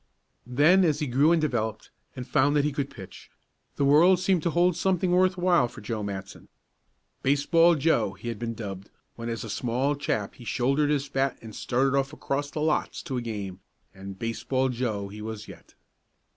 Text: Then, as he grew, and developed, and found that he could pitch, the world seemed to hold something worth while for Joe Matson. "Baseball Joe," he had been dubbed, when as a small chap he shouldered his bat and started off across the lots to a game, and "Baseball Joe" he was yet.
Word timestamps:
Then, 0.47 0.83
as 0.83 0.97
he 0.97 1.05
grew, 1.05 1.31
and 1.31 1.39
developed, 1.39 1.91
and 2.15 2.27
found 2.27 2.55
that 2.55 2.63
he 2.63 2.71
could 2.71 2.89
pitch, 2.89 3.29
the 3.75 3.85
world 3.85 4.19
seemed 4.19 4.41
to 4.41 4.49
hold 4.49 4.75
something 4.75 5.11
worth 5.11 5.37
while 5.37 5.67
for 5.67 5.79
Joe 5.81 6.01
Matson. 6.01 6.47
"Baseball 7.21 7.75
Joe," 7.75 8.13
he 8.13 8.29
had 8.29 8.39
been 8.39 8.55
dubbed, 8.55 8.89
when 9.15 9.29
as 9.29 9.43
a 9.43 9.47
small 9.47 9.95
chap 9.95 10.33
he 10.33 10.43
shouldered 10.43 10.89
his 10.89 11.07
bat 11.07 11.37
and 11.43 11.55
started 11.55 11.95
off 11.95 12.13
across 12.13 12.49
the 12.49 12.61
lots 12.61 13.03
to 13.03 13.17
a 13.17 13.21
game, 13.21 13.59
and 13.93 14.17
"Baseball 14.17 14.69
Joe" 14.69 15.07
he 15.09 15.21
was 15.21 15.47
yet. 15.47 15.75